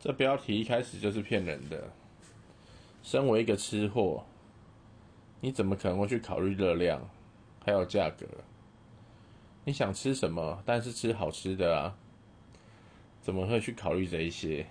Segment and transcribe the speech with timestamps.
[0.00, 1.90] 这标题一开始就是骗人的。
[3.02, 4.24] 身为一个吃货
[5.40, 7.08] 你怎么可能会去考虑热量
[7.64, 8.26] 还有价格？
[9.64, 11.96] 你想吃什么但是吃好吃的啊
[13.20, 14.66] 怎么会去考虑这一些？